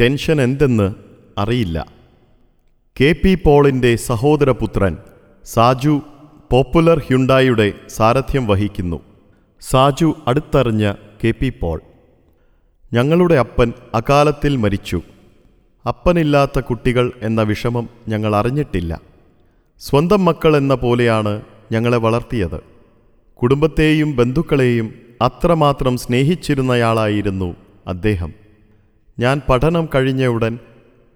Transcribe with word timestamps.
Tension 0.00 0.40
എന്തെന്ന് 0.40 0.94
അറിയില്ല. 1.38 1.86
K 3.00 3.14
P 3.24 3.34
പോളിന്റെ 3.34 3.96
സഹോദരപുത്രൻ 3.96 4.96
സാജു 5.44 6.00
പോപ്പുലർ 6.52 6.98
ഹ്യുണ്ടായുടെ 6.98 7.72
സാരഥ്യം 7.88 8.46
വഹിക്കുന്നു. 8.46 9.00
സാജു 9.60 10.16
അടുത്തറിഞ്ഞ 10.26 10.92
കെ 11.24 11.30
പി 11.30 11.52
പോൾ. 11.60 11.80
ഞങ്ങളുടെ 12.92 13.34
അപ്പൻ 13.34 13.72
അകാലത്തിൽ 13.94 14.56
മരിച്ചു. 14.56 15.02
അപ്പനില്ലാത്ത 15.88 16.60
കുട്ടികൾ 16.60 17.12
എന്ന 17.22 17.42
വിഷമം 17.42 17.88
ഞങ്ങൾ 18.08 18.36
അറിഞ്ഞിട്ടില്ല. 18.36 19.00
സ്വന്തം 19.78 20.24
മക്കൾ 20.24 20.56
എന്ന 20.56 20.74
പോലെയാണ് 20.74 21.42
ഞങ്ങളെ 21.72 21.96
വളർത്തിയത്. 21.96 22.60
കുടുംബത്തെയും 23.42 24.16
ബന്ധുക്കളെയും 24.16 24.94
അത്രമാത്രം 25.22 25.96
സ്നേഹിച്ചിരുന്നയാളായിരുന്നു 25.96 27.56
അദ്ദേഹം. 27.86 28.39
ഞാൻ 29.20 29.40
പഠനം 29.48 29.88
കഴിഞ്ഞ 29.94 30.26
ഉടൻ 30.26 30.58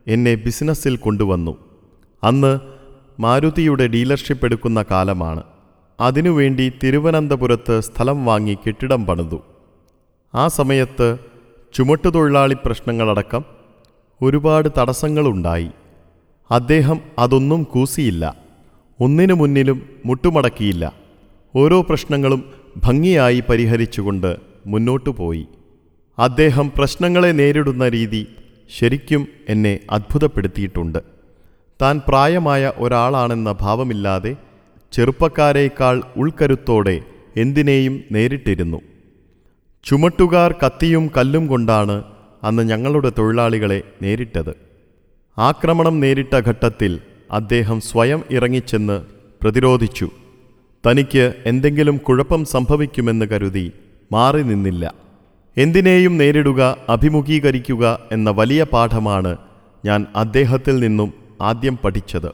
എന്നെ 0.06 0.34
ബിസിനസ്സിൽ 0.34 0.96
കൊണ്ടുവന്നു. 0.96 1.56
അന്ന് 2.24 2.58
മാരുതിയുടെ 3.20 3.86
ഡീലർഷിപ്പ് 3.86 4.44
എടുക്കുന്ന 4.44 4.84
കാലമാണ്. 4.90 5.42
അതിനുവേണ്ടി 6.00 6.72
തിരുവനന്തപുരത്ത് 6.82 7.80
സ്ഥലം 7.80 8.24
വാങ്ങി 8.24 8.54
കെട്ടിടം 8.54 9.06
പണിതു. 9.06 9.40
ആ 10.34 10.48
സമയത്ത് 10.48 11.18
ചുമട്ടുതൊഴിലാളി 11.74 12.56
പ്രശ്നങ്ങളടക്കം 12.64 13.44
ഒരുപാട് 14.22 14.68
തടസ്സങ്ങളുണ്ടായി. 14.78 15.70
അദ്ദേഹം 16.50 17.00
അതൊന്നും 17.18 17.62
കൂസിയില്ല. 17.62 18.36
ഒന്നിനു 19.00 19.34
മുന്നിലും 19.34 19.88
മുട്ടുമടക്കിയില്ല. 20.06 20.92
ഓരോ 21.56 21.80
പ്രശ്നങ്ങളും 21.82 22.44
ഭംഗിയായി 22.76 23.42
പരിഹരിച്ചുകൊണ്ട് 23.48 24.36
മുന്നോട്ടു 24.66 25.10
പോയി 25.10 25.46
അദ്ദേഹം 26.18 26.72
പ്രശ്നങ്ങളെ 26.76 27.28
നേരിടുന്ന 27.28 27.88
രീതി 27.88 28.26
ശരിക്കും 28.78 29.28
എന്നെ 29.48 29.80
അത്ഭുതപ്പെടുത്തിയിട്ടുണ്ട്. 29.90 30.98
താൻ 31.82 32.00
പ്രായമായ 32.08 32.72
ഒരാളാണെന്ന 32.76 33.54
ഭാവമില്ലാതെ 33.60 34.36
ചെറുപ്പക്കാരേക്കാൾ 34.92 36.02
ഉൾക്കരുത്തോടെ 36.16 37.00
എന്തിനേയും 37.36 38.04
നേരിട്ടിരുന്നു. 38.12 38.80
ചുമട്ടുകാർ 39.84 40.52
കത്തിയും 40.52 41.10
കല്ലും 41.16 41.46
കൊണ്ടാണ് 41.46 42.04
അന്ന് 42.42 42.62
ഞങ്ങളുടെ 42.62 43.12
തൊഴിലാളികളെ 43.18 43.82
നേരിട്ടത്. 44.02 44.54
ആക്രമണം 45.38 46.00
നേരിട്ട 46.00 46.34
ഘട്ടത്തിൽ 46.34 47.00
അദ്ദേഹം 47.30 47.80
സ്വയം 47.80 48.24
ഇറങ്ങിച്ചെന്ന് 48.30 49.02
പ്രതിരോധിച്ചു. 49.42 50.08
തനിക്ക് 50.86 51.34
എന്തെങ്കിലും 51.46 51.96
കുഴപ്പം 51.96 52.44
സംഭവിക്കുമെന്ന് 52.44 53.26
കരുതി 53.26 53.72
മാറി 54.12 54.42
നിന്നില്ല 54.42 55.03
എന്തിനേയും 55.56 56.18
നേരിടുക 56.18 56.76
അഭിമുഖീകരിക്കുക 56.88 57.98
എന്ന 58.12 58.30
വലിയ 58.30 58.64
പാഠമാണ് 58.64 59.36
ഞാൻ 59.84 60.06
അദ്ദേഹത്തിൽ 60.16 60.80
നിന്നും 60.80 61.14
ആദ്യം 61.42 61.78
പഠിച്ചത്. 61.84 62.32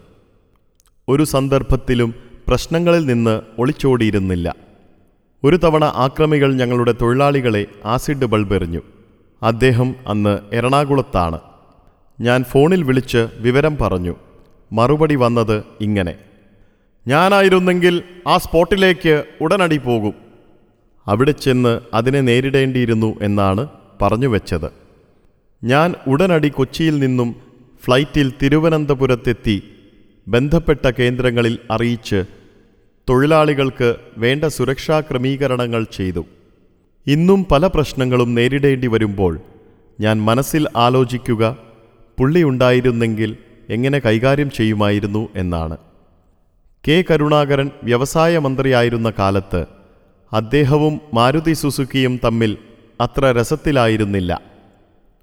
ഒരു 1.08 1.24
സന്ദർഭത്തിലും 1.24 2.14
പ്രശ്നങ്ങളിൽ 2.48 3.06
നിന്ന് 3.06 3.40
ഒളിച്ചോടിയിരുന്നില്ല. 3.58 4.54
ഒരു 5.44 5.56
തവണ 5.56 5.84
ആക്രമികൾ 5.84 6.54
ഞങ്ങളുടെ 6.54 6.94
തൊഴിലാളികളെ 7.02 7.66
ആസിഡ് 7.84 8.26
ബൾബ് 8.26 8.54
എറിഞ്ഞു. 8.54 8.82
അദ്ദേഹം 9.42 9.94
അന്ന് 10.06 10.38
എറണാകുളത്താണ്. 10.52 11.38
ഞാൻ 12.20 12.44
ഫോണിൽ 12.44 12.82
വിളിച്ച് 12.82 13.28
വിവരം 13.38 13.76
പറഞ്ഞു. 13.76 14.16
മറുപടി 14.72 15.14
വന്നത് 15.14 15.64
ഇങ്ങനെ. 15.80 16.14
ഞാനായിരുന്നെങ്കിൽ 17.08 18.02
ആ 18.26 18.38
സ്പോട്ടിലേക്ക് 18.38 19.24
ഉടനടി 19.40 19.76
പോകും. 19.76 20.29
അവിടെ 21.10 21.32
ചെന്ന് 21.44 21.72
അതിനെ 21.94 22.20
നേരിടേണ്ടിയിരുന്നു 22.20 23.10
എന്നാണ് 23.22 23.62
പറഞ്ഞു 24.02 24.28
വെച്ചത് 24.28 24.68
ഞാൻ 25.62 25.94
ഉടനടി 26.06 26.48
കൊച്ചിയിൽ 26.48 26.98
നിന്നും 26.98 27.30
ഫ്ലൈറ്റിൽ 27.84 28.32
തിരുവനന്തപുരത്തെത്തി 28.42 29.56
ബന്ധപ്പെട്ട 30.28 30.90
കേന്ദ്രങ്ങളിൽ 30.98 31.58
അറിയിച്ച് 31.70 32.18
തൊഴിലാളികൾക്ക് 33.08 33.88
വേണ്ട 34.18 34.44
സുരക്ഷാ 34.44 35.00
ക്രമീകരണങ്ങൾ 35.00 35.82
ചെയ്തു. 35.96 36.22
ഇന്നും 37.06 37.40
പല 37.52 37.66
പ്രശ്നങ്ങളും 37.66 38.34
നേരിടേണ്ടി 38.34 38.86
വരുമ്പോൾ 38.86 39.40
ഞാൻ 40.00 40.16
മനസ്സിൽ 40.24 40.66
ആലോചിക്കുക 40.76 41.44
പുള്ളി 42.18 42.42
ഉണ്ടായിരുന്നെങ്കിൽ 42.42 43.30
എങ്ങനെ 43.68 43.98
കൈകാര്യം 43.98 44.50
ചെയ്യുമായിരുന്നു 44.50 45.28
എന്നാണ്. 45.36 45.76
കെ. 46.84 47.04
കരുണാകരൻ 47.10 47.70
വ്യവസായ 47.84 48.38
മന്ത്രിയായിരുന്ന 48.38 49.12
കാലത്ത് 49.18 49.62
അദ്ദേഹവും 50.32 51.00
മാരുതി 51.14 51.52
സുസുക്കിയും 51.52 52.20
തമ്മിൽ 52.24 52.56
അത്ര 53.00 53.32
രസത്തിലായിരുന്നില്ല. 53.32 54.40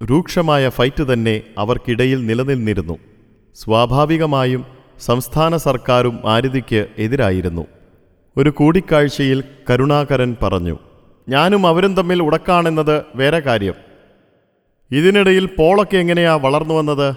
രൂക്ഷമായ 0.04 0.68
ഫൈറ്റ് 0.68 1.12
തന്നെ 1.12 1.42
അവർക്കിടയിൽ 1.58 2.26
നിലനിന്നിരുന്നു. 2.26 2.98
സ്വാഭാവികമായും 3.54 4.64
സംസ്ഥാന 5.00 5.56
സർക്കാരും 5.56 6.20
മാരുതിക്ക് 6.24 6.86
എതിരായിരുന്നു. 6.98 7.66
ഒരു 8.36 8.50
കൂടിക്കാഴ്ചയിൽ 8.50 9.44
കരുണാകരൻ 9.70 10.36
പറഞ്ഞു 10.42 10.78
ഞാനും 11.28 11.66
അവരും 11.66 11.94
തമ്മിൽ 11.94 12.22
ഉടക്കാണെന്നത് 12.22 13.02
വേറെ 13.14 13.40
കാര്യം. 13.40 13.74
ഇതിനിടയിൽ 14.90 15.46
പോളൊക്കെ 15.46 15.96
എങ്ങനെയാ 15.96 16.34
വളർന്നു 16.34 16.74
വന്നത്? 16.74 17.14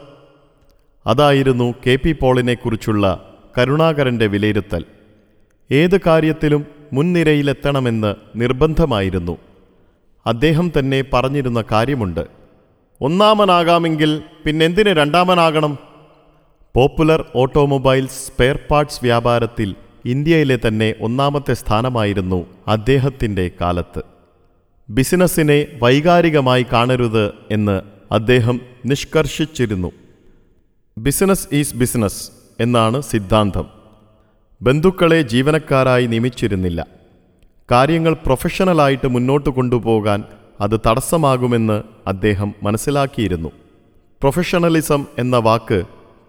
അതായിരുന്നു 1.07 1.73
കെ 1.87 1.95
പി 1.95 2.11
പോളിനെക്കുറിച്ചുള്ള 2.11 3.33
കരുണാകരന്റെ 3.57 4.27
വിലയിരുത്തൽ. 4.27 4.85
ഏത് 5.71 6.01
കാര്യത്തിലും 6.01 6.80
മുൻനിരയിലെത്തണമെന്ന് 6.93 8.15
നിർബന്ധമായിരുന്നു. 8.35 9.37
അദ്ദേഹം 10.25 10.71
തന്നെ 10.79 11.03
പറഞ്ഞിരുന്ന 11.13 11.63
കാര്യമുണ്ട്. 11.71 12.27
ഒന്നാമനാകാമെങ്കിൽ 13.01 14.23
പിന്നെന്തിന് 14.45 14.89
രണ്ടാമനാകണം? 14.89 15.77
പോപ്പുലർ 16.75 17.25
ഓട്ടോമൊബൈൽസ് 17.35 18.27
സ്പെയർ 18.27 18.59
പാർട്സ് 18.71 18.99
വ്യാപാരത്തിൽ 19.03 19.75
ഇന്ത്യയിലെ 20.05 20.59
തന്നെ 20.67 20.95
ഒന്നാമത്തെ 21.01 21.53
സ്ഥാനമായിരുന്നു 21.53 22.45
അദ്ദേഹത്തിന്റെ 22.67 23.51
കാലത്ത്. 23.61 24.01
ബിസിനസ്സിനെ 24.89 25.67
വൈകാരികമായി 25.81 26.65
കാണരുത് 26.73 27.33
എന്ന് 27.51 27.81
അദ്ദേഹം 28.11 28.61
നിഷ്കർഷിച്ചിരുന്നു. 28.85 29.91
ബിസിനസ് 30.97 31.47
ഈസ് 31.53 31.75
ബിസിനസ് 31.75 32.31
എന്നാണ് 32.59 33.01
സിദ്ധാന്തം. 33.01 33.80
ബന്ധുക്കളെ 34.61 35.21
ജീവനക്കാരായി 35.21 36.05
നിയമിച്ചിരുന്നില്ല. 36.07 36.87
കാര്യങ്ങൾ 37.71 38.13
പ്രൊഫഷണലായിട്ട് 38.13 39.07
മുന്നോട്ട് 39.07 39.49
കൊണ്ടുപോകാൻ 39.49 40.23
അത് 40.61 40.79
തടസ്സമാകുമെന്ന് 40.87 41.83
അദ്ദേഹം 42.07 42.55
മനസ്സിലാക്കിയിരുന്നു. 42.63 43.49
പ്രൊഫഷണലിസം 44.21 45.05
എന്ന 45.17 45.37
വാക്ക് 45.37 45.83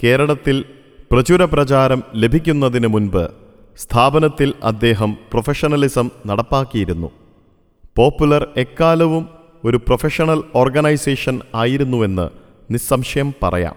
കേരളത്തിൽ 0.04 0.64
പ്രചുര 1.10 1.44
പ്രചാരം 1.44 2.02
ലഭിക്കുന്നതിന് 2.14 2.86
മുൻപ് 2.86 3.30
സ്ഥാപനത്തിൽ 3.78 4.54
അദ്ദേഹം 4.64 5.16
പ്രൊഫഷണലിസം 5.32 6.10
നടപ്പാക്കിയിരുന്നു. 6.26 7.10
പോപ്പുലർ 7.96 8.48
എക്കാലവും 8.56 9.28
ഒരു 9.64 9.76
പ്രൊഫഷണൽ 9.76 10.42
ഓർഗനൈസേഷൻ 10.54 11.40
ആയിരുന്നുവെന്ന് 11.54 12.28
നിസ്സംശയം 12.70 13.34
പറയാം. 13.42 13.76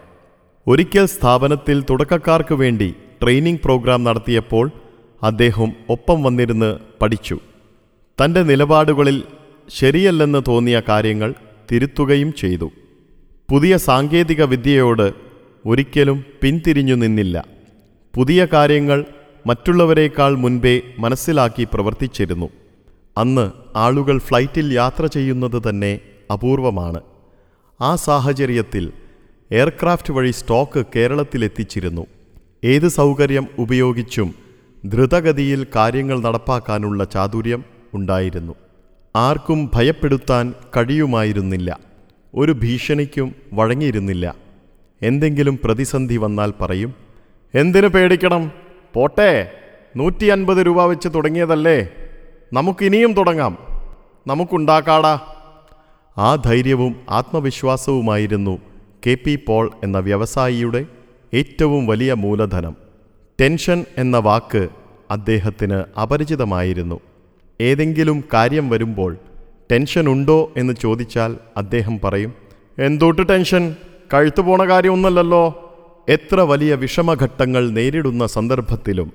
ഒരിക്കൽ 0.68 1.06
സ്ഥാപനത്തിൽ 1.06 1.84
തുടക്കക്കാർക്ക് 1.90 2.54
വേണ്ടി 2.54 2.96
ട്രെയിനിംഗ് 3.26 3.60
പ്രോഗ്രാം 3.60 4.04
നടത്തിയപ്പോൾ 4.04 4.72
അദ്ദേഹം 5.24 5.74
ഒപ്പം 5.90 6.24
വന്നിരുന്ന് 6.24 6.80
പഠിച്ചു. 7.02 7.40
തന്റെ 8.24 8.44
നിലപാടുകളിൽ 8.44 9.24
ശരിയല്ലെന്ന് 9.70 10.42
തോന്നിയ 10.48 10.82
കാര്യങ്ങൾ 10.90 11.34
തിരുത്തുകയും 11.72 12.34
ചെയ്തു. 12.34 12.72
പുതിയ 13.52 13.78
സാങ്കേതിക 13.78 14.44
വിദ്യയോട് 14.44 15.14
ഒരിക്കലും 15.66 16.26
പിന്തിരിഞ്ഞു 16.42 16.96
നിന്നില്ല. 16.96 17.46
പുതിയ 18.16 18.48
കാര്യങ്ങൾ 18.54 19.06
മറ്റുള്ളവരെക്കാൾ 19.48 20.36
മുൻപേ 20.36 20.82
മനസ്സിലാക്കി 21.00 21.68
പ്രവർത്തിച്ചിരുന്നു. 21.74 22.50
അന്ന് 23.18 23.52
ആളുകൾ 23.76 24.20
ഫ്ലൈറ്റിൽ 24.20 24.74
യാത്ര 24.74 25.06
ചെയ്യുന്നത് 25.06 25.70
തന്നെ 25.70 26.00
അപൂർവമാണ്. 26.34 27.02
ആ 27.82 27.96
സാഹചര്യത്തിൽ 27.96 28.92
എയർക്രാഫ്റ്റ് 29.52 30.14
വഴി 30.14 30.32
സ്റ്റോക്ക് 30.32 30.86
കേരളത്തിലെത്തിച്ചിരുന്നു. 30.96 32.08
ഏത് 32.66 32.88
സൗകര്യം 32.88 33.48
ഉപയോഗിച്ചും 33.60 34.36
ദ്രുതഗതിയിൽ 34.86 35.68
കാര്യങ്ങൾ 35.76 36.22
നടപ്പാക്കാനുള്ള 36.22 37.04
ചാതുര്യം 37.04 37.64
ഉണ്ടായിരുന്നു. 37.94 38.56
ആർക്കും 39.16 39.72
ഭയപ്പെടുത്താൻ 39.74 40.54
കഴിയുമായിരുന്നില്ല. 40.78 41.80
ഒരു 42.36 42.52
ഭീഷണിക്കും 42.52 43.36
വഴങ്ങിയിരുന്നില്ല. 43.54 44.36
എന്തെങ്കിലും 45.02 45.60
പ്രതിസന്ധി 45.64 46.18
വന്നാൽ 46.18 46.54
പറയും 46.62 46.94
എന്തിനു 47.56 47.88
പേടിക്കണം? 47.88 48.52
പോട്ടെ 48.94 49.52
നൂറ്റി 49.96 50.26
അൻപത് 50.26 50.58
രൂപ 50.58 50.86
വെച്ച് 50.86 51.10
തുടങ്ങിയതല്ലേ. 51.16 51.90
നമുക്കിനിയും 52.54 53.14
തുടങ്ങാം. 53.14 53.58
നമുക്കുണ്ടാക്കാടാ. 54.28 55.20
ആ 56.18 56.36
ധൈര്യവും 56.36 56.96
ആത്മവിശ്വാസവുമായിരുന്നു 57.10 58.60
കെ 59.08 59.18
പി 59.26 59.40
പോൾ 59.48 59.72
എന്ന 59.84 60.00
വ്യവസായിയുടെ 60.00 60.86
ഏറ്റവും 61.36 61.88
വലിയ 61.88 62.14
മൂലധനം. 62.14 62.76
ടെൻഷൻ 63.42 63.86
എന്ന 63.98 64.18
വാക്ക് 64.18 64.68
അദ്ദേഹത്തിന് 65.12 66.00
അപരിചിതമായിരുന്നു. 66.02 67.00
ഏതെങ്കിലും 67.62 68.24
കാര്യം 68.34 68.70
വരുമ്പോൾ 68.70 69.18
ടെൻഷൻ 69.72 70.10
ഉണ്ടോ 70.10 70.52
എന്ന് 70.58 70.74
ചോദിച്ചാൽ 70.82 71.38
അദ്ദേഹം 71.58 72.00
പറയും 72.04 72.34
എന്തോട്ട് 72.80 73.30
ടെൻഷൻ? 73.30 73.76
കഴുത്തു 74.14 74.42
പോണ 74.42 74.70
കാര്യമൊന്നല്ലല്ലോ 74.70 75.44
എത്ര 76.10 76.40
വലിയ 76.42 76.76
വിഷമഘട്ടങ്ങൾ 76.76 77.70
നേരിടുന്ന 77.70 78.28
സന്ദർഭത്തിലും 78.28 79.12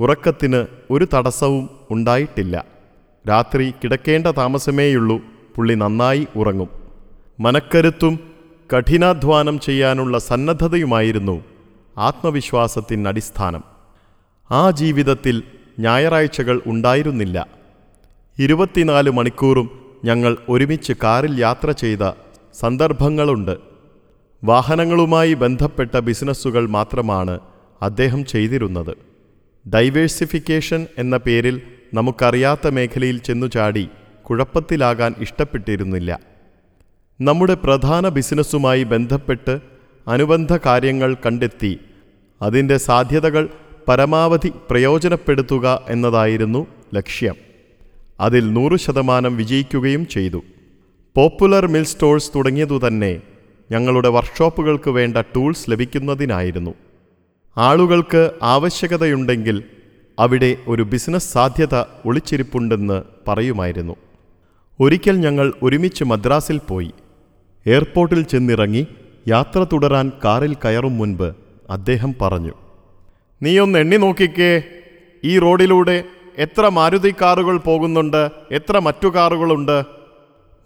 ഉറക്കത്തിന് 0.00 0.66
ഒരു 0.90 1.06
തടസ്സവും 1.14 1.70
ഉണ്ടായിട്ടില്ല. 1.90 2.64
രാത്രി 3.28 3.70
കിടക്കേണ്ട 3.70 4.26
താമസമേയുള്ളൂ 4.26 5.20
പുള്ളി 5.56 5.74
നന്നായി 5.74 6.26
ഉറങ്ങും. 6.36 6.68
മനക്കരുത്തും 7.40 8.18
കഠിനാധ്വാനം 8.76 9.60
ചെയ്യാനുള്ള 9.60 10.18
സന്നദ്ധതയുമായിരുന്നു 10.18 11.51
ആത്മവിശ്വാസത്തിന് 11.98 13.08
അടിസ്ഥാനം. 13.08 13.64
ആ 14.50 14.70
ജീവിതത്തിൽ 14.70 15.42
ഞായറാഴ്ചകൾ 15.78 16.62
ഉണ്ടായിരുന്നില്ല. 16.66 17.46
ഇരുപത്തിനാല് 18.38 19.10
മണിക്കൂറും 19.10 19.80
ഞങ്ങൾ 20.04 20.36
ഒരുമിച്ച് 20.48 20.92
കാറിൽ 20.92 21.40
യാത്ര 21.40 21.70
ചെയ്ത 21.70 22.12
സന്ദർഭങ്ങളുണ്ട്. 22.54 23.56
വാഹനങ്ങളുമായി 24.44 25.34
ബന്ധപ്പെട്ട 25.34 25.96
ബിസിനസ്സുകൾ 25.96 26.68
മാത്രമാണ് 26.68 27.40
അദ്ദേഹം 27.82 28.24
ചെയ്തിരുന്നത്. 28.24 28.96
ഡൈവേഴ്സിഫിക്കേഷൻ 29.68 30.86
എന്ന 30.98 31.16
പേരിൽ 31.16 31.62
നമുക്കറിയാത്ത 31.94 32.68
മേഖലയിൽ 32.68 33.18
ചെന്നു 33.18 33.46
ചാടി 33.46 33.88
കുഴപ്പത്തിലാകാൻ 34.30 35.14
ഇഷ്ടപ്പെട്ടിരുന്നില്ല. 35.18 36.20
നമ്മുടെ 37.20 37.54
പ്രധാന 37.54 38.08
ബിസിനസ്സുമായി 38.08 38.84
ബന്ധപ്പെട്ട് 38.84 39.71
അനുബന്ധ 40.08 40.58
കാര്യങ്ങൾ 40.66 41.14
കണ്ടെത്തി. 41.14 41.78
അതിന്റെ 42.42 42.76
സാധ്യതകൾ 42.76 43.48
പരമാവധി 43.88 44.52
പ്രയോജനപ്പെടുത്തുക 44.70 45.86
എന്നതായിരുന്നു 45.88 46.66
ലക്ഷ്യം. 46.94 47.34
അതിൽ 48.20 48.52
നൂറ് 48.52 48.78
ശതമാനം 48.78 49.36
വിജയിക്കുകയും 49.36 50.06
ചെയ്തു. 50.06 50.42
പോപ്പുലർ 51.16 51.66
മിൽ 51.66 51.84
സ്റ്റോഴ്സ് 51.84 52.30
തുടങ്ങിയതുതന്നെ 52.34 53.20
ഞങ്ങളുടെ 53.70 54.08
വർക്ക്ഷോപ്പുകൾക്ക് 54.08 54.90
വേണ്ട 54.90 55.16
ടൂൾസ് 55.18 55.70
ലഭിക്കുന്നതിനായിരുന്നു. 55.70 56.74
ആളുകൾക്ക് 57.56 58.30
ആവശ്യകതയുണ്ടെങ്കിൽ 58.42 59.62
അവിടെ 60.18 60.56
ഒരു 60.66 60.82
ബിസിനസ് 60.82 61.32
സാധ്യത 61.32 61.74
ഒളിച്ചിരിപ്പുണ്ടെന്ന് 62.04 63.02
പറയുമായിരുന്നു. 63.28 63.96
ഒരിക്കൽ 64.80 65.16
ഞങ്ങൾ 65.16 65.52
ഒരുമിച്ച് 65.62 66.04
മദ്രാസിൽ 66.04 66.58
പോയി. 66.58 66.92
എയർപോർട്ടിൽ 67.66 68.22
ചെന്നിറങ്ങി 68.22 68.86
യാത്ര 69.28 69.66
തുടരാൻ 69.72 70.12
കാറിൽ 70.24 70.54
കയറും 70.54 70.98
മുൻപ് 70.98 71.34
അദ്ദേഹം 71.70 72.14
പറഞ്ഞു 72.20 72.52
നീയൊന്ന് 73.42 73.78
എണ്ണി 73.78 73.96
നോക്കിക്കേ. 73.96 74.62
ഈ 75.24 75.38
റോഡിലൂടെ 75.38 76.04
എത്ര 76.38 76.68
മാരുതി 76.68 77.14
കാറുകൾ 77.20 77.56
പോകുന്നുണ്ട് 77.56 78.30
എത്ര 78.50 78.78
മറ്റു 78.78 79.08
കാറുകളുണ്ട്? 79.08 79.84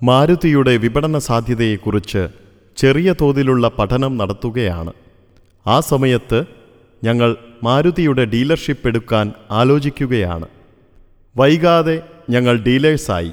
മാരുതിയുടെ 0.03 0.77
വിപണന 0.77 1.19
സാധ്യതയെക്കുറിച്ച് 1.19 2.29
ചെറിയ 2.77 3.15
തോതിലുള്ള 3.21 3.69
പഠനം 3.69 4.17
നടത്തുകയാണ്. 4.17 4.93
ആ 5.67 5.81
സമയത്ത് 5.81 6.45
ഞങ്ങൾ 7.05 7.37
മാരുതിയുടെ 7.63 8.25
ഡീലർഷിപ്പ് 8.25 8.89
എടുക്കാൻ 8.89 9.33
ആലോചിക്കുകയാണ്. 9.51 10.47
വൈകാതെ 11.37 12.03
ഞങ്ങൾ 12.31 12.59
ഡീലേഴ്സായി. 12.59 13.33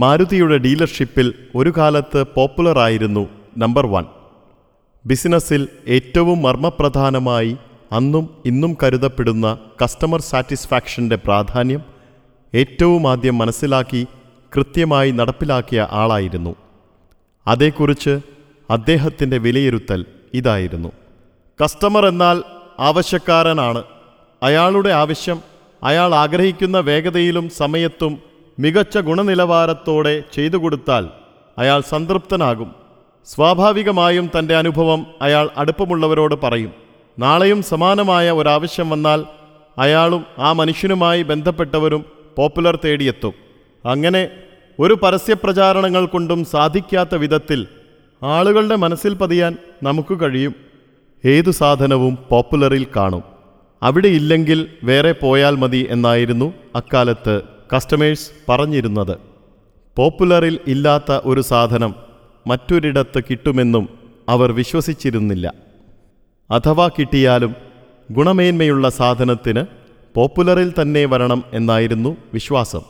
മാരുതിയുടെ 0.00 0.58
ഡീലർഷിപ്പിൽ 0.58 1.34
ഒരു 1.54 1.72
കാലത്ത് 1.76 2.24
പോപ്പുലറായിരുന്നു 2.34 3.28
നമ്പർ 3.58 3.86
വൺ. 3.86 4.04
ബിസിനസ്സിൽ 5.06 5.68
ഏറ്റവും 5.88 6.42
മർമ്മപ്രധാനമായി 6.42 7.56
അന്നും 7.92 8.30
ഇന്നും 8.44 8.76
കരുതപ്പെടുന്ന 8.82 9.58
കസ്റ്റമർ 9.84 10.20
സാറ്റിസ്ഫാക്ഷന്റെ 10.20 11.16
പ്രാധാന്യം 11.16 11.82
ഏറ്റവും 12.54 13.10
ആദ്യം 13.10 13.38
മനസ്സിലാക്കി 13.38 14.06
കൃത്യമായി 14.56 15.10
നടപ്പിലാക്കിയ 15.10 15.88
ആളായിരുന്നു. 15.90 16.56
അതേക്കുറിച്ച് 17.46 18.18
അദ്ദേഹത്തിന്റെ 18.70 19.38
വിലയിരുത്തൽ 19.38 20.04
ഇതായിരുന്നു. 20.34 20.92
കസ്റ്റമർ 21.64 22.06
എന്നാൽ 22.06 22.42
ആവശ്യക്കാരനാണ്. 22.78 23.82
അയാളുടെ 24.42 24.90
ആവശ്യം 24.90 25.40
അയാൾ 25.82 26.14
ആഗ്രഹിക്കുന്ന 26.14 26.78
വേഗതയിലും 26.78 27.48
സമയത്തും 27.48 28.18
മികച്ച 28.58 28.98
ഗുണനിലവാരത്തോടെ 28.98 30.24
ചെയ്തു 30.34 30.56
കൊടുത്താൽ 30.56 31.08
അയാൾ 31.58 31.80
സംതൃപ്തനാകും. 31.80 32.85
സ്വാഭാവികമായും 33.26 34.30
തന്റെ 34.38 34.56
അനുഭവം 34.56 35.06
അയാൾ 35.22 35.50
അടുപ്പമുള്ളവരോട് 35.56 36.34
പറയും. 36.34 36.72
നാളെയും 37.18 37.62
സമാനമായ 37.62 38.30
ഒരാവശ്യം 38.30 38.90
വന്നാൽ 38.90 39.24
അയാളും 39.78 40.24
ആ 40.38 40.52
മനുഷ്യനുമായി 40.52 41.22
ബന്ധപ്പെട്ടവരും 41.22 42.04
പോപ്പുലർ 42.36 42.78
തേടിയെത്തും. 42.84 43.32
അങ്ങനെ 43.86 44.28
ഒരു 44.78 44.94
പരസ്യപ്രചാരണങ്ങൾ 44.94 46.06
കൊണ്ടും 46.06 46.44
സാധിക്കാത്ത 46.44 47.14
വിധത്തിൽ 47.14 47.66
ആളുകളുടെ 48.22 48.76
മനസ്സിൽ 48.76 49.14
പതിയാൻ 49.14 49.56
നമുക്ക് 49.82 50.20
കഴിയും. 50.20 50.54
ഏതു 51.24 51.50
സാധനവും 51.50 52.18
പോപ്പുലറിൽ 52.30 52.86
കാണും. 52.96 53.22
അവിടെ 53.82 54.08
ഇല്ലെങ്കിൽ 54.08 54.68
വേറെ 54.84 55.12
പോയാൽ 55.12 55.56
മതി 55.56 55.86
എന്നായിരുന്നു 55.90 56.52
അക്കാലത്ത് 56.76 57.42
കസ്റ്റമേഴ്സ് 57.76 58.30
പറഞ്ഞിരുന്നത്. 58.48 59.18
പോപ്പുലറിൽ 59.96 60.58
ഇല്ലാത്ത 60.66 61.12
ഒരു 61.24 61.40
സാധനം 61.40 62.05
മറ്റൊരിടത്ത് 62.46 63.20
കിട്ടുമെന്നും 63.30 63.88
അവർ 64.28 64.52
വിശ്വസിച്ചിരുന്നില്ല. 64.52 65.52
അഥവാ 66.50 66.88
കിട്ടിയാലും 66.88 67.54
ഗുണമേന്മയുള്ള 68.12 68.88
സാധനത്തിന് 68.88 69.64
പോപ്പുലറിൽ 70.14 70.72
തന്നെ 70.82 71.04
വരണം 71.04 71.44
എന്നായിരുന്നു 71.52 72.16
വിശ്വാസം. 72.34 72.80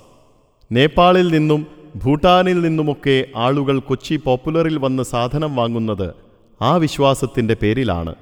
നേപ്പാളിൽ 0.73 1.29
നിന്നും 1.29 1.67
ഭൂട്ടാനിൽ 2.05 2.61
നിന്നുമൊക്കെ 2.61 3.27
ആളുകൾ 3.37 3.79
കൊച്ചി 3.79 4.17
പോപ്പുലറിൽ 4.17 4.79
വന്ന് 4.79 5.03
സാധനം 5.03 5.57
വാങ്ങുന്നത് 5.57 6.15
ആ 6.63 6.77
വിശ്വാസത്തിന്റെ 6.77 7.57
പേരിലാണ്. 7.63 8.15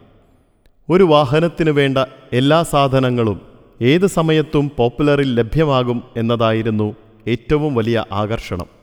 ഒരു 0.90 1.04
വാഹനത്തിന് 1.04 1.70
വേണ്ട 1.70 1.98
എല്ലാ 2.32 2.62
സാധനങ്ങളും 2.62 3.40
ഏത് 3.82 4.06
സമയത്തും 4.06 4.70
പോപ്പുലറിൽ 4.76 5.34
ലഭ്യമാകും 5.34 6.02
എന്നതായിരുന്നു 6.16 6.94
ഏറ്റവും 7.28 7.74
വലിയ 7.74 8.04
ആകർഷണം. 8.12 8.73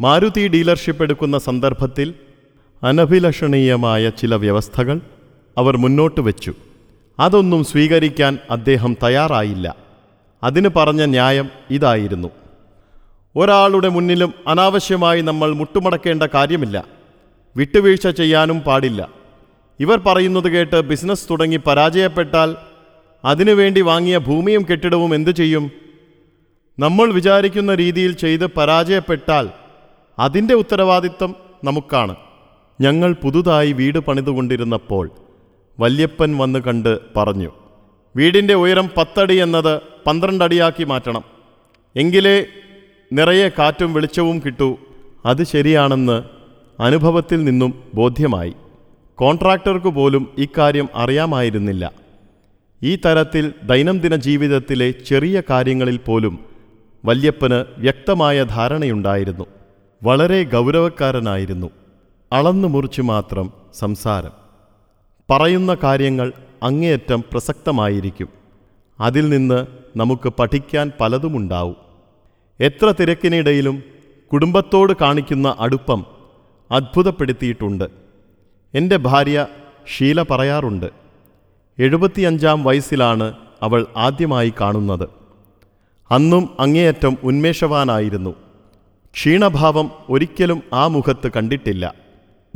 മാരുതി 0.00 0.48
ഡീലർഷിപ്പ് 0.48 1.02
എടുക്കുന്ന 1.02 1.38
സന്ദർഭത്തിൽ 1.38 2.14
അനഭിലഷണീയമായ 2.82 4.10
ചില 4.10 4.34
വ്യവസ്ഥകൾ 4.34 5.00
അവർ 5.58 5.76
മുന്നോട്ട് 5.76 6.20
വെച്ചു. 6.20 6.54
അതൊന്നും 7.20 7.64
സ്വീകരിക്കാൻ 7.64 8.38
അദ്ദേഹം 8.50 8.96
തയ്യാറായില്ല. 9.02 9.76
അതിന് 10.42 10.68
പറഞ്ഞ 10.68 11.04
ന്യായം 11.04 11.48
ഇതായിരുന്നു. 11.70 12.28
ഒരാളുടെ 13.36 13.88
മുന്നിലും 13.88 14.34
അനാവശ്യമായി 14.46 15.20
നമ്മൾ 15.20 15.52
മുട്ടുമടക്കേണ്ട 15.52 16.22
കാര്യമില്ല. 16.22 16.84
വിട്ടുവീഴ്ച 17.56 18.08
ചെയ്യാനും 18.08 18.60
പാടില്ല. 18.60 19.08
ഇവർ 19.80 19.98
പറയുന്നത് 19.98 20.48
കേട്ട് 20.48 20.80
ബിസിനസ് 20.80 21.30
തുടങ്ങി 21.30 21.56
പരാജയപ്പെട്ടാൽ 21.56 22.56
അതിനുവേണ്ടി 23.24 23.80
വാങ്ങിയ 23.80 24.18
ഭൂമിയും 24.18 24.66
കെട്ടിടവും 24.70 25.14
എന്തു 25.14 25.30
ചെയ്യും? 25.30 25.70
നമ്മൾ 26.78 27.12
വിചാരിക്കുന്ന 27.12 27.74
രീതിയിൽ 27.74 28.12
ചെയ്ത് 28.12 28.46
പരാജയപ്പെട്ടാൽ 28.46 29.48
അതിന്റെ 30.18 30.54
ഉത്തരവാദിത്തം 30.54 31.34
നമുക്കാണ്. 31.64 32.16
ഞങ്ങൾ 32.80 33.12
പുതുതായി 33.12 33.72
വീട് 33.72 33.98
പണിതുകൊണ്ടിരുന്നപ്പോൾ 33.98 35.10
വല്യപ്പൻ 35.80 36.36
വന്ന് 36.36 36.58
കണ്ട് 36.58 36.98
പറഞ്ഞു 37.16 37.50
വീടിന്റെ 38.16 38.54
ഉയരം 38.54 38.90
പത്തടി 38.96 39.34
എന്നത് 39.34 39.80
പന്ത്രണ്ടടിയാക്കി 40.06 40.84
മാറ്റണം. 40.84 41.24
എങ്കിലേ 41.96 42.46
നിറയെ 43.12 43.48
കാറ്റും 43.48 43.94
വെളിച്ചവും 43.94 44.42
കിട്ടൂ. 44.46 44.76
അത് 45.26 45.44
ശരിയാണെന്ന് 45.44 46.22
അനുഭവത്തിൽ 46.82 47.44
നിന്നും 47.44 47.84
ബോധ്യമായി. 47.94 48.54
കോൺട്രാക്ടർക്ക് 49.14 49.86
പോലും 49.86 50.28
ഇക്കാര്യം 50.38 50.88
അറിയാമായിരുന്നില്ല. 50.94 51.92
ഈ 52.82 52.96
തരത്തിൽ 52.96 53.52
ദൈനംദിന 53.62 54.16
ജീവിതത്തിലെ 54.16 54.90
ചെറിയ 54.90 55.42
കാര്യങ്ങളിൽ 55.50 55.96
പോലും 55.96 56.38
വല്യപ്പന് 57.04 57.80
വ്യക്തമായ 57.80 58.42
ധാരണയുണ്ടായിരുന്നു. 58.42 59.46
വളരെ 60.02 60.44
ഗൗരവക്കാരനായിരുന്നു. 60.44 61.70
അളന്നു 62.32 62.68
മുറിച്ചു 62.68 63.02
മാത്രം 63.02 63.52
സംസാരം. 63.74 64.30
പറയുന്ന 65.30 65.76
കാര്യങ്ങൾ 65.82 66.32
അങ്ങേയറ്റം 66.62 67.24
പ്രസക്തമായിരിക്കും. 67.32 68.28
അതിൽ 69.00 69.28
നിന്ന് 69.28 69.66
നമുക്ക് 69.96 70.28
പഠിക്കാൻ 70.28 70.92
പലതുമുണ്ടാവും 71.00 71.76
എത്ര 72.60 72.94
തിരക്കിനിടയിലും 73.00 73.82
കുടുംബത്തോട് 74.32 74.92
കാണിക്കുന്ന 75.00 75.56
അടുപ്പം 75.60 76.06
അത്ഭുതപ്പെടുത്തിയിട്ടുണ്ട്. 76.70 77.84
എന്റെ 78.74 78.96
ഭാര്യ 78.96 79.46
ഷീല 79.96 80.22
പറയാറുണ്ട് 80.22 80.86
എഴുപത്തിയഞ്ചാം 81.78 82.64
വയസ്സിലാണ് 82.64 83.34
അവൾ 83.62 83.86
ആദ്യമായി 83.96 84.52
കാണുന്നത്. 84.60 85.08
അന്നും 86.10 86.56
അങ്ങേയറ്റം 86.60 87.16
ഉന്മേഷവാനായിരുന്നു. 87.22 88.34
ക്ഷീണഭാവം 89.14 89.90
ഒരിക്കലും 90.08 90.62
ആ 90.72 90.86
മുഖത്ത് 90.86 91.28
കണ്ടിട്ടില്ല. 91.36 91.94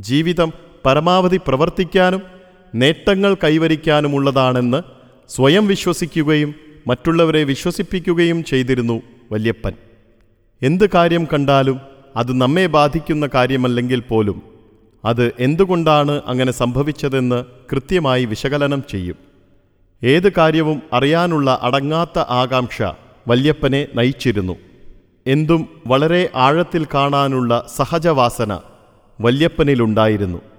ജീവിതം 0.01 0.53
പരമാവധി 0.85 1.41
പ്രവർത്തിക്കാനും 1.47 2.23
നേട്ടങ്ങൾ 2.75 3.37
കൈവരിക്കാനുമുള്ളതാണെന്ന് 3.45 4.83
സ്വയം 5.29 5.67
വിശ്വസിക്കുകയും 5.67 6.55
മറ്റുള്ളവരെ 6.87 7.45
വിശ്വസിപ്പിക്കുകയും 7.45 8.45
ചെയ്തിരുന്നു 8.45 9.03
വല്യപ്പൻ. 9.33 9.73
എന്ത് 10.63 10.91
കാര്യം 10.95 11.29
കണ്ടാലും 11.33 11.81
അത് 12.17 12.33
നമ്മെ 12.33 12.67
ബാധിക്കുന്ന 12.67 13.29
കാര്യമല്ലെങ്കിൽ 13.35 14.01
പോലും 14.01 14.43
അത് 15.05 15.33
എന്തുകൊണ്ടാണ് 15.39 16.23
അങ്ങനെ 16.27 16.53
സംഭവിച്ചതെന്ന് 16.53 17.45
കൃത്യമായി 17.73 18.25
വിശകലനം 18.25 18.83
ചെയ്യും. 18.91 19.17
ഏത് 20.03 20.33
കാര്യവും 20.33 20.83
അറിയാനുള്ള 20.93 21.59
അടങ്ങാത്ത 21.63 22.19
ആകാംക്ഷ 22.19 22.83
വല്യപ്പനെ 23.29 23.87
നയിച്ചിരുന്നു. 23.95 24.57
എന്തും 25.27 25.69
വളരെ 25.87 26.31
ആഴത്തിൽ 26.37 26.87
കാണാനുള്ള 26.95 27.67
സഹജവാസന 27.77 28.61
വല്യപ്പനിലുണ്ടായിരുന്നു. 29.21 30.52